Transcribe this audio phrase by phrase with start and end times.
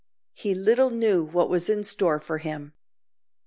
[0.33, 2.73] he little knew what was in store for him.